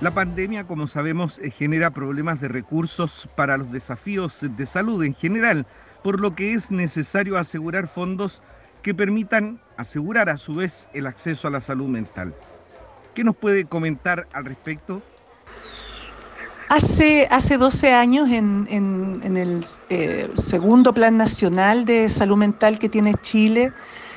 La 0.00 0.12
pandemia, 0.12 0.64
como 0.64 0.86
sabemos, 0.86 1.40
genera 1.56 1.90
problemas 1.90 2.40
de 2.40 2.46
recursos 2.46 3.28
para 3.34 3.56
los 3.56 3.72
desafíos 3.72 4.38
de 4.40 4.64
salud 4.64 5.02
en 5.02 5.12
general, 5.12 5.66
por 6.04 6.20
lo 6.20 6.36
que 6.36 6.52
es 6.52 6.70
necesario 6.70 7.36
asegurar 7.36 7.88
fondos 7.88 8.40
que 8.82 8.94
permitan 8.94 9.60
asegurar 9.76 10.28
a 10.28 10.36
su 10.36 10.54
vez 10.54 10.88
el 10.92 11.08
acceso 11.08 11.48
a 11.48 11.50
la 11.50 11.60
salud 11.60 11.88
mental. 11.88 12.32
¿Qué 13.14 13.24
nos 13.24 13.36
puede 13.36 13.64
comentar 13.64 14.28
al 14.32 14.44
respecto? 14.44 15.02
Hace, 16.68 17.26
hace 17.30 17.56
12 17.56 17.92
años, 17.92 18.28
en, 18.30 18.66
el 19.36 19.64
eh, 19.88 20.30
segundo 20.34 20.92
Plan 20.92 21.16
Nacional 21.16 21.84
de 21.84 22.08
Salud 22.08 22.36
Mental 22.36 22.78
que 22.78 22.88
tiene 22.88 23.14
Chile, 23.14 23.72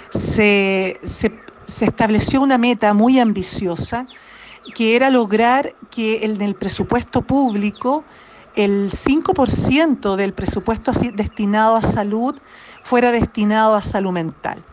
se, 0.10 1.00
se 1.04 1.86
estableció 1.86 2.42
una 2.42 2.58
meta 2.58 2.94
muy 2.94 3.20
ambiciosa, 3.20 4.06
que 4.76 4.96
era 4.96 5.10
lograr 5.10 5.74
que 5.90 6.26
en 6.26 6.42
el 6.42 6.56
presupuesto 6.56 7.22
público 7.22 8.04
el 8.56 8.92
5% 8.92 10.16
del 10.16 10.34
presupuesto 10.34 10.92
destinado 11.14 11.76
a 11.76 11.82
salud 11.82 12.36
fuera 12.84 13.12
destinado 13.12 13.76
a 13.76 13.82
salud 13.82 14.12
mental. 14.12 14.64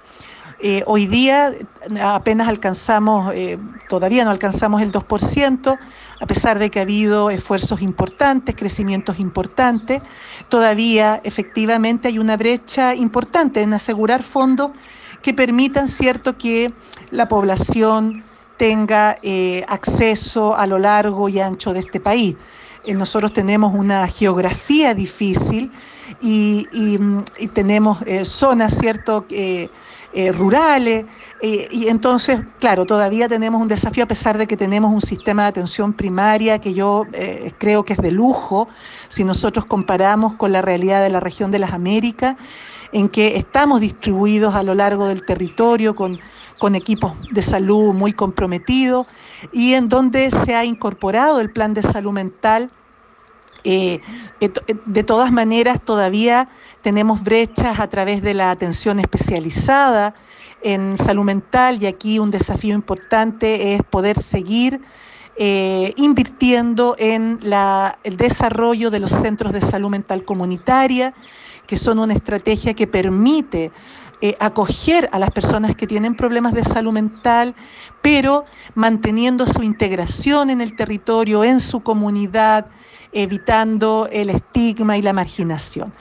Eh, 0.60 0.82
hoy 0.86 1.06
día 1.06 1.54
apenas 2.02 2.48
alcanzamos, 2.48 3.32
eh, 3.32 3.58
todavía 3.88 4.24
no 4.24 4.32
alcanzamos 4.32 4.82
el 4.82 4.90
2%, 4.90 5.78
a 6.20 6.26
pesar 6.26 6.58
de 6.58 6.68
que 6.68 6.80
ha 6.80 6.82
habido 6.82 7.30
esfuerzos 7.30 7.80
importantes, 7.80 8.56
crecimientos 8.56 9.20
importantes, 9.20 10.02
todavía 10.48 11.20
efectivamente 11.22 12.08
hay 12.08 12.18
una 12.18 12.36
brecha 12.36 12.96
importante 12.96 13.62
en 13.62 13.72
asegurar 13.72 14.24
fondos 14.24 14.72
que 15.22 15.32
permitan, 15.32 15.86
cierto, 15.86 16.36
que 16.36 16.72
la 17.12 17.28
población 17.28 18.24
tenga 18.56 19.16
eh, 19.22 19.64
acceso 19.68 20.56
a 20.56 20.66
lo 20.66 20.80
largo 20.80 21.28
y 21.28 21.38
ancho 21.38 21.72
de 21.72 21.80
este 21.80 22.00
país. 22.00 22.34
nosotros 22.92 23.32
tenemos 23.32 23.74
una 23.74 24.08
geografía 24.08 24.92
difícil 24.94 25.70
y, 26.20 26.66
tenemos 27.54 27.98
zonas, 28.24 28.76
cierto, 28.76 29.26
eh, 30.12 30.32
rurales. 30.32 31.04
Eh, 31.40 31.68
y 31.70 31.88
entonces, 31.88 32.40
claro, 32.58 32.86
todavía 32.86 33.28
tenemos 33.28 33.60
un 33.60 33.68
desafío 33.68 34.04
a 34.04 34.08
pesar 34.08 34.38
de 34.38 34.46
que 34.46 34.56
tenemos 34.56 34.92
un 34.92 35.00
sistema 35.00 35.42
de 35.42 35.48
atención 35.48 35.92
primaria 35.92 36.60
que 36.60 36.74
yo 36.74 37.06
eh, 37.12 37.52
creo 37.58 37.84
que 37.84 37.92
es 37.92 37.98
de 38.00 38.10
lujo, 38.10 38.68
si 39.08 39.22
nosotros 39.22 39.66
comparamos 39.66 40.34
con 40.34 40.50
la 40.50 40.62
realidad 40.62 41.02
de 41.02 41.10
la 41.10 41.20
región 41.20 41.50
de 41.50 41.58
las 41.58 41.72
Américas, 41.72 42.36
en 42.92 43.08
que 43.08 43.36
estamos 43.36 43.80
distribuidos 43.80 44.54
a 44.54 44.62
lo 44.62 44.74
largo 44.74 45.06
del 45.06 45.22
territorio 45.24 45.94
con, 45.94 46.18
con 46.58 46.74
equipos 46.74 47.12
de 47.30 47.42
salud 47.42 47.92
muy 47.92 48.12
comprometidos 48.14 49.06
y 49.52 49.74
en 49.74 49.88
donde 49.88 50.30
se 50.30 50.54
ha 50.54 50.64
incorporado 50.64 51.40
el 51.40 51.50
plan 51.50 51.74
de 51.74 51.82
salud 51.82 52.12
mental 52.12 52.70
de 53.64 55.04
todas 55.04 55.32
maneras, 55.32 55.80
todavía 55.84 56.48
tenemos 56.82 57.22
brechas 57.22 57.80
a 57.80 57.88
través 57.88 58.22
de 58.22 58.34
la 58.34 58.50
atención 58.50 59.00
especializada 59.00 60.14
en 60.62 60.96
salud 60.96 61.24
mental 61.24 61.82
y 61.82 61.86
aquí 61.86 62.18
un 62.18 62.30
desafío 62.30 62.74
importante 62.74 63.74
es 63.74 63.82
poder 63.82 64.18
seguir 64.18 64.80
eh, 65.36 65.94
invirtiendo 65.96 66.96
en 66.98 67.38
el 68.02 68.16
desarrollo 68.16 68.90
de 68.90 68.98
los 68.98 69.12
centros 69.12 69.52
de 69.52 69.60
salud 69.60 69.88
mental 69.88 70.24
comunitaria, 70.24 71.14
que 71.66 71.76
son 71.76 72.00
una 72.00 72.14
estrategia 72.14 72.74
que 72.74 72.88
permite 72.88 73.70
eh, 74.20 74.34
acoger 74.40 75.08
a 75.12 75.18
las 75.20 75.30
personas 75.30 75.76
que 75.76 75.86
tienen 75.86 76.16
problemas 76.16 76.54
de 76.54 76.64
salud 76.64 76.92
mental, 76.92 77.54
pero 78.02 78.46
manteniendo 78.74 79.46
su 79.46 79.62
integración 79.62 80.50
en 80.50 80.60
el 80.60 80.74
territorio, 80.74 81.44
en 81.44 81.60
su 81.60 81.84
comunidad, 81.84 82.66
evitando 83.12 84.08
el 84.12 84.30
estigma 84.30 84.96
y 84.98 85.02
la 85.02 85.12
marginación. 85.12 85.92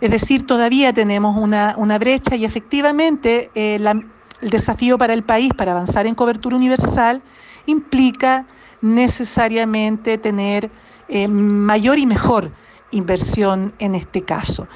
Es 0.00 0.10
decir, 0.10 0.46
todavía 0.46 0.92
tenemos 0.92 1.36
una, 1.36 1.98
brecha 1.98 2.36
y 2.36 2.44
efectivamente 2.44 3.50
eh, 3.54 3.76
el 3.76 4.50
desafío 4.50 4.98
para 4.98 5.14
el 5.14 5.22
país 5.22 5.52
para 5.56 5.72
avanzar 5.72 6.06
en 6.06 6.14
cobertura 6.14 6.56
universal 6.56 7.22
implica 7.66 8.46
necesariamente 8.80 10.18
tener 10.18 10.70
eh, 11.08 11.28
mayor 11.28 11.98
y 11.98 12.06
mejor 12.06 12.50
inversión 12.90 13.74
en 13.78 13.94
este 13.94 14.22
caso. 14.22 14.68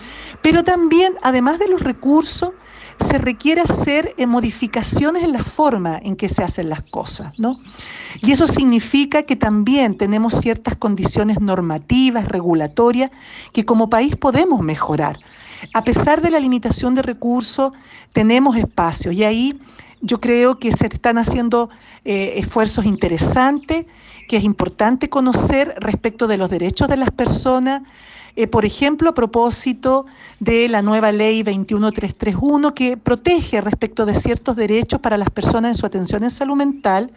Pero 0.43 0.65
también, 0.65 1.15
además 1.23 1.59
de 1.59 1.69
los 1.69 1.83
recursos, 1.83 2.51
se 3.01 3.19
requiere 3.19 3.61
hacer 3.61 4.15
eh, 4.17 4.27
modificaciones 4.27 5.23
en 5.25 5.33
la 5.33 5.45
forma 5.45 5.99
en 6.03 6.17
que 6.17 6.29
se 6.29 6.43
hacen 6.43 6.69
las 6.69 6.83
cosas, 6.83 7.39
¿no? 7.39 7.59
Y 8.23 8.33
eso 8.33 8.47
significa 8.47 9.23
que 9.23 9.37
también 9.37 9.97
tenemos 9.97 10.35
ciertas 10.41 10.77
condiciones 10.77 11.41
normativas, 11.41 12.29
regulatorias, 12.29 13.11
que 13.53 13.65
como 13.65 13.89
país 13.89 14.17
podemos 14.17 14.61
mejorar. 14.61 15.19
A 15.73 15.85
pesar 15.85 16.21
de 16.21 16.31
la 16.31 16.41
limitación 16.41 16.95
de 16.95 17.03
recursos, 17.03 17.73
tenemos 18.13 18.57
espacio 18.57 19.13
y 19.13 19.25
ahí 19.25 19.59
yo 20.01 20.21
creo 20.21 20.59
que 20.59 20.73
se 20.73 20.87
están 20.87 21.19
haciendo 21.19 21.71
eh, 22.05 22.35
esfuerzos 22.37 22.85
interesantes, 22.85 23.89
que 24.29 24.37
es 24.37 24.45
importante 24.45 25.09
conocer 25.09 25.75
respecto 25.79 26.27
de 26.27 26.37
los 26.37 26.51
derechos 26.51 26.89
de 26.89 26.97
las 26.97 27.11
personas, 27.11 27.83
eh, 28.37 28.47
por 28.47 28.65
ejemplo, 28.65 29.11
a 29.11 29.15
propósito 29.15 30.07
de 30.39 30.69
la 30.69 30.83
nueva 30.83 31.11
ley 31.11 31.43
21331 31.43 32.75
que 32.75 32.97
protege 32.97 33.61
respecto 33.61 34.07
de 34.07 34.15
ciertos 34.15 34.55
derechos 34.55 35.01
para 35.01 35.17
las 35.17 35.31
personas 35.31 35.73
en 35.73 35.75
su 35.75 35.87
atención 35.87 36.23
en 36.23 36.31
salud 36.31 36.57
mental 36.57 37.11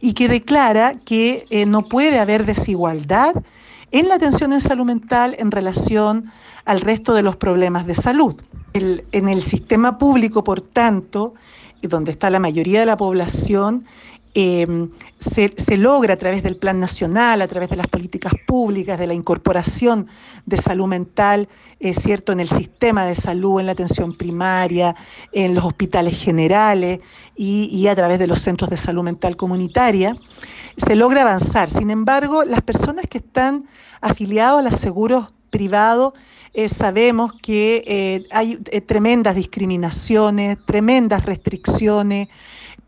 y 0.00 0.14
que 0.14 0.28
declara 0.28 0.94
que 1.04 1.44
eh, 1.50 1.66
no 1.66 1.82
puede 1.82 2.18
haber 2.18 2.44
desigualdad 2.44 3.34
en 3.92 4.08
la 4.08 4.16
atención 4.16 4.52
en 4.52 4.60
salud 4.60 4.84
mental 4.84 5.36
en 5.38 5.50
relación 5.50 6.32
al 6.64 6.80
resto 6.80 7.14
de 7.14 7.22
los 7.22 7.36
problemas 7.36 7.86
de 7.86 7.94
salud. 7.94 8.34
en 8.74 9.28
el 9.28 9.42
sistema 9.42 9.96
público, 9.96 10.44
por 10.44 10.60
tanto, 10.60 11.34
donde 11.82 12.12
está 12.12 12.30
la 12.30 12.38
mayoría 12.38 12.80
de 12.80 12.86
la 12.86 12.96
población, 12.96 13.86
Em, 14.40 14.90
se, 15.18 15.76
logra 15.76 16.14
a 16.14 16.16
través 16.16 16.44
del 16.44 16.56
Plan 16.56 16.78
Nacional, 16.78 17.42
a 17.42 17.48
través 17.48 17.70
de 17.70 17.74
las 17.74 17.88
políticas 17.88 18.32
públicas, 18.46 18.96
de 18.96 19.08
la 19.08 19.14
incorporación 19.14 20.06
de 20.46 20.56
salud 20.58 20.86
mental, 20.86 21.48
es 21.80 21.96
cierto, 21.98 22.30
en 22.30 22.38
el 22.38 22.48
sistema 22.48 23.04
de 23.04 23.16
salud, 23.16 23.58
en 23.58 23.66
la 23.66 23.72
atención 23.72 24.16
primaria, 24.16 24.94
en 25.32 25.54
los 25.54 25.64
hospitales 25.64 26.20
generales 26.20 27.00
y, 27.36 27.84
a 27.88 27.96
través 27.96 28.20
de 28.20 28.28
los 28.28 28.40
centros 28.40 28.70
de 28.70 28.76
salud 28.76 29.02
mental 29.02 29.34
comunitaria, 29.34 30.14
se 30.76 30.94
logra 30.94 31.22
avanzar. 31.22 31.68
Sin 31.68 31.90
embargo, 31.90 32.44
las 32.44 32.62
personas 32.62 33.06
que 33.08 33.18
están 33.18 33.66
afiliadas 34.00 34.60
a 34.60 34.70
los 34.70 34.76
seguros 34.76 35.32
privados, 35.50 36.12
sabemos 36.68 37.32
que 37.40 37.84
eh, 37.86 38.26
hay 38.30 38.58
eh, 38.70 38.80
tremendas 38.80 39.36
discriminaciones, 39.36 40.58
tremendas 40.66 41.24
restricciones, 41.24 42.28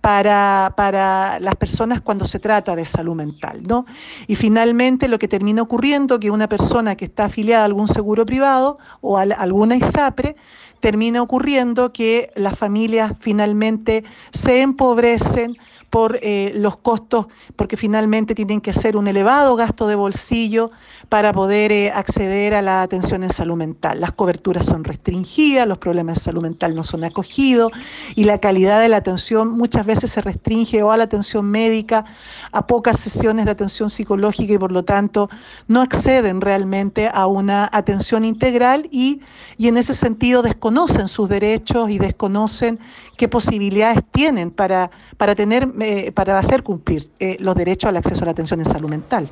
para, 0.01 0.73
para, 0.77 1.39
las 1.41 1.57
personas 1.57 2.01
cuando 2.01 2.25
se 2.25 2.39
trata 2.39 2.75
de 2.75 2.85
salud 2.85 3.15
mental. 3.15 3.63
¿no? 3.63 3.85
Y 4.27 4.35
finalmente 4.35 5.09
lo 5.09 5.19
que 5.19 5.29
termina 5.29 5.63
ocurriendo 5.63 6.19
que 6.19 6.31
una 6.31 6.49
persona 6.49 6.97
que 6.97 7.05
está 7.05 7.27
afiliada 7.27 7.63
a 7.63 7.67
algún 7.67 7.89
seguro 7.89 8.25
privado 8.25 8.79
o 9.01 9.19
a 9.19 9.23
alguna 9.23 9.77
ISAPRE, 9.77 10.37
termina 10.81 11.23
ocurriendo 11.23 11.93
que 11.93 12.31
las 12.35 12.59
familias 12.59 13.13
finalmente 13.21 14.05
se 14.33 14.63
empobrecen 14.63 15.57
por 15.91 16.19
eh, 16.23 16.53
los 16.55 16.77
costos, 16.77 17.27
porque 17.57 17.77
finalmente 17.77 18.35
tienen 18.35 18.61
que 18.61 18.71
hacer 18.71 18.97
un 18.97 19.09
elevado 19.09 19.57
gasto 19.57 19.89
de 19.89 19.97
bolsillo 19.97 20.71
para 21.09 21.33
poder 21.33 21.73
eh, 21.73 21.91
acceder 21.91 22.55
a 22.55 22.63
la 22.63 22.83
atención 22.83 23.25
en 23.25 23.31
salud 23.31 23.57
mental. 23.57 24.01
Las 24.01 24.13
coberturas 24.13 24.67
son 24.67 24.85
restringidas, 24.85 25.67
los 25.67 25.79
problemas 25.79 26.17
de 26.17 26.21
salud 26.21 26.43
mental 26.43 26.77
no 26.77 26.85
son 26.85 27.03
acogidos 27.03 27.73
y 28.15 28.25
la 28.25 28.39
calidad 28.39 28.81
de 28.81 28.89
la 28.89 28.99
atención 28.99 29.51
muchas 29.51 29.85
veces 29.85 30.13
se 30.13 30.23
restringe 30.23 30.81
o 30.85 30.93
a 30.93 30.97
la 30.97 31.05
atención 31.05 31.51
médica, 31.51 32.05
a 32.53 32.69
pocas 32.69 33.01
sesiones 33.01 33.47
de 33.47 33.51
atención 33.51 33.91
psicológica 33.91 34.53
y 34.53 34.59
por 34.59 34.71
lo 34.71 34.85
tanto 34.85 35.29
no 35.67 35.83
acceden 35.83 36.41
realmente 36.41 37.11
a 37.13 37.27
una 37.27 37.69
atención 37.73 38.25
integral 38.25 38.87
y, 38.93 39.23
y 39.59 39.67
en 39.67 39.77
ese 39.77 39.95
sentido 39.95 40.43
desconocen 40.71 41.09
sus 41.09 41.29
derechos 41.29 41.91
y 41.91 41.99
desconocen 41.99 42.79
qué 43.17 43.27
posibilidades 43.27 44.05
tienen 44.13 44.53
para, 44.53 44.89
para, 45.17 45.35
tener, 45.35 45.69
eh, 45.81 46.13
para 46.13 46.39
hacer 46.39 46.63
cumplir 46.63 47.11
eh, 47.19 47.37
los 47.41 47.57
derechos 47.57 47.89
al 47.89 47.97
acceso 47.97 48.23
a 48.23 48.27
la 48.27 48.31
atención 48.31 48.61
en 48.61 48.67
salud 48.67 48.89
mental. 48.89 49.29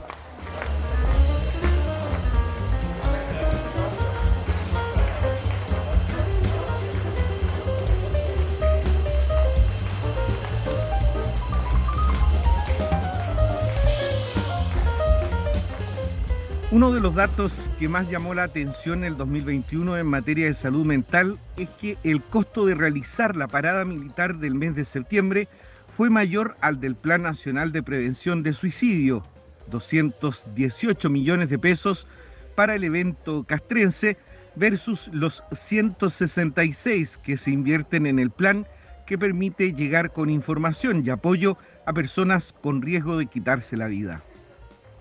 Uno 16.79 16.93
de 16.93 17.01
los 17.01 17.17
datos 17.17 17.53
que 17.81 17.89
más 17.89 18.09
llamó 18.09 18.35
la 18.35 18.45
atención 18.45 18.99
en 18.99 19.07
el 19.07 19.17
2021 19.17 19.99
en 19.99 20.07
materia 20.07 20.47
de 20.47 20.55
salud 20.55 20.87
mental 20.87 21.37
es 21.57 21.69
que 21.71 21.99
el 22.05 22.23
costo 22.23 22.67
de 22.67 22.77
realizar 22.77 23.35
la 23.35 23.49
parada 23.49 23.85
militar 23.85 24.37
del 24.39 24.55
mes 24.55 24.77
de 24.77 24.85
septiembre 24.85 25.49
fue 25.89 26.09
mayor 26.09 26.57
al 26.61 26.79
del 26.79 26.95
Plan 26.95 27.23
Nacional 27.23 27.73
de 27.73 27.83
Prevención 27.83 28.45
de 28.45 28.53
Suicidio, 28.53 29.27
218 29.73 31.11
millones 31.11 31.51
de 31.51 31.59
pesos 31.59 32.07
para 32.55 32.77
el 32.77 32.85
evento 32.85 33.43
castrense 33.43 34.17
versus 34.55 35.11
los 35.13 35.43
166 35.51 37.19
que 37.19 37.39
se 37.39 37.51
invierten 37.51 38.07
en 38.07 38.21
el 38.21 38.31
plan 38.31 38.69
que 39.05 39.19
permite 39.19 39.73
llegar 39.73 40.13
con 40.13 40.31
información 40.31 41.03
y 41.05 41.11
apoyo 41.11 41.59
a 41.87 41.93
personas 41.93 42.55
con 42.63 42.83
riesgo 42.83 43.19
de 43.19 43.27
quitarse 43.27 43.77
la 43.77 43.89
vida. 43.89 44.23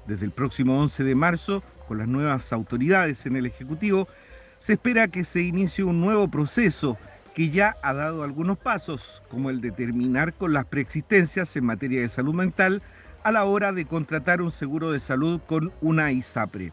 Desde 0.07 0.25
el 0.25 0.31
próximo 0.31 0.79
11 0.79 1.03
de 1.03 1.15
marzo, 1.15 1.63
con 1.85 1.97
las 1.97 2.07
nuevas 2.07 2.53
autoridades 2.53 3.25
en 3.25 3.35
el 3.35 3.45
Ejecutivo, 3.45 4.07
se 4.59 4.73
espera 4.73 5.09
que 5.09 5.25
se 5.25 5.41
inicie 5.41 5.83
un 5.83 5.99
nuevo 5.99 6.29
proceso 6.29 6.97
que 7.35 7.49
ya 7.49 7.75
ha 7.83 7.93
dado 7.93 8.23
algunos 8.23 8.57
pasos, 8.57 9.21
como 9.29 9.49
el 9.49 9.59
de 9.59 9.71
terminar 9.71 10.33
con 10.33 10.53
las 10.53 10.65
preexistencias 10.65 11.55
en 11.57 11.65
materia 11.65 12.01
de 12.01 12.07
salud 12.07 12.33
mental 12.33 12.81
a 13.23 13.33
la 13.33 13.43
hora 13.43 13.73
de 13.73 13.83
contratar 13.83 14.41
un 14.41 14.51
seguro 14.51 14.91
de 14.91 15.01
salud 15.01 15.41
con 15.45 15.73
una 15.81 16.09
ISAPRE. 16.11 16.71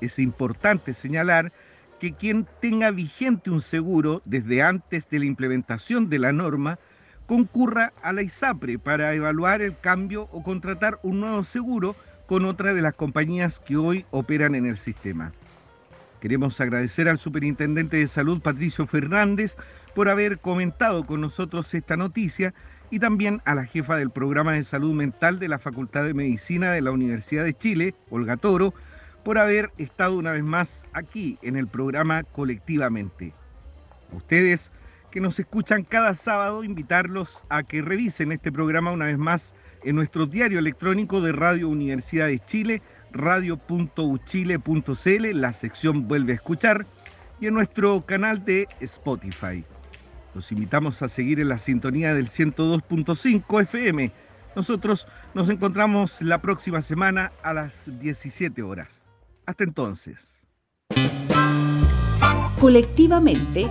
Es 0.00 0.18
importante 0.18 0.94
señalar 0.94 1.52
que 2.00 2.14
quien 2.14 2.48
tenga 2.62 2.90
vigente 2.90 3.50
un 3.50 3.60
seguro 3.60 4.22
desde 4.24 4.62
antes 4.62 5.08
de 5.10 5.18
la 5.18 5.26
implementación 5.26 6.08
de 6.08 6.18
la 6.18 6.32
norma 6.32 6.78
concurra 7.26 7.92
a 8.02 8.14
la 8.14 8.22
ISAPRE 8.22 8.78
para 8.78 9.12
evaluar 9.12 9.60
el 9.60 9.78
cambio 9.78 10.22
o 10.32 10.42
contratar 10.42 10.98
un 11.02 11.20
nuevo 11.20 11.44
seguro 11.44 11.94
con 12.26 12.44
otra 12.44 12.74
de 12.74 12.82
las 12.82 12.94
compañías 12.94 13.60
que 13.60 13.76
hoy 13.76 14.06
operan 14.10 14.54
en 14.54 14.66
el 14.66 14.76
sistema. 14.76 15.32
Queremos 16.20 16.60
agradecer 16.60 17.08
al 17.08 17.18
Superintendente 17.18 17.96
de 17.96 18.06
Salud, 18.06 18.40
Patricio 18.40 18.86
Fernández, 18.86 19.56
por 19.94 20.08
haber 20.08 20.38
comentado 20.38 21.04
con 21.04 21.20
nosotros 21.20 21.74
esta 21.74 21.96
noticia 21.96 22.54
y 22.90 23.00
también 23.00 23.42
a 23.44 23.54
la 23.54 23.64
jefa 23.64 23.96
del 23.96 24.10
programa 24.10 24.52
de 24.52 24.64
salud 24.64 24.94
mental 24.94 25.38
de 25.38 25.48
la 25.48 25.58
Facultad 25.58 26.04
de 26.04 26.14
Medicina 26.14 26.72
de 26.72 26.82
la 26.82 26.92
Universidad 26.92 27.44
de 27.44 27.54
Chile, 27.54 27.94
Olga 28.10 28.36
Toro, 28.36 28.72
por 29.24 29.38
haber 29.38 29.70
estado 29.78 30.16
una 30.16 30.32
vez 30.32 30.44
más 30.44 30.84
aquí 30.92 31.38
en 31.42 31.56
el 31.56 31.66
programa 31.66 32.22
colectivamente. 32.22 33.32
ustedes 34.12 34.70
que 35.10 35.20
nos 35.20 35.38
escuchan 35.38 35.84
cada 35.84 36.14
sábado, 36.14 36.64
invitarlos 36.64 37.44
a 37.50 37.62
que 37.62 37.82
revisen 37.82 38.32
este 38.32 38.50
programa 38.50 38.92
una 38.92 39.06
vez 39.06 39.18
más 39.18 39.54
en 39.84 39.96
nuestro 39.96 40.26
diario 40.26 40.58
electrónico 40.58 41.20
de 41.20 41.32
Radio 41.32 41.68
Universidad 41.68 42.28
de 42.28 42.42
Chile, 42.44 42.82
radio.uchile.cl, 43.12 45.40
la 45.40 45.52
sección 45.52 46.08
Vuelve 46.08 46.32
a 46.32 46.36
escuchar, 46.36 46.86
y 47.40 47.48
en 47.48 47.54
nuestro 47.54 48.00
canal 48.02 48.44
de 48.44 48.68
Spotify. 48.80 49.64
Los 50.34 50.52
invitamos 50.52 51.02
a 51.02 51.08
seguir 51.08 51.40
en 51.40 51.48
la 51.48 51.58
sintonía 51.58 52.14
del 52.14 52.28
102.5 52.28 53.62
FM. 53.62 54.12
Nosotros 54.56 55.06
nos 55.34 55.48
encontramos 55.48 56.22
la 56.22 56.40
próxima 56.40 56.80
semana 56.80 57.32
a 57.42 57.52
las 57.52 57.84
17 58.00 58.62
horas. 58.62 59.02
Hasta 59.46 59.64
entonces. 59.64 60.42
Colectivamente 62.60 63.70